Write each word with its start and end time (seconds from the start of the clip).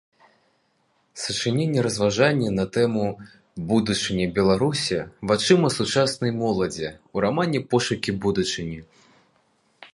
Сачыненне-разважанне 1.23 2.49
на 2.59 2.65
тэму 2.77 3.03
„Будучыня 3.73 4.27
Беларусі 4.39 4.97
вачыма 5.31 5.67
сучаснай 5.79 6.31
моладзі” 6.41 6.85
ў 6.91 7.17
рамане 7.27 7.59
Пошукі 7.75 8.11
будучыні 8.25 8.79